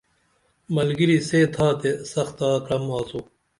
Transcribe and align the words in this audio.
ملگِیری 0.75 1.19
سے 1.29 1.39
تھا 1.53 1.67
تے 1.79 1.91
سختہ 2.11 2.49
کرم 2.65 2.85
آڅو 2.97 3.19